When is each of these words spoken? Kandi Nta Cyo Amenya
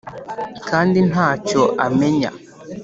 Kandi 0.69 0.97
Nta 1.09 1.27
Cyo 1.47 1.61
Amenya 1.85 2.29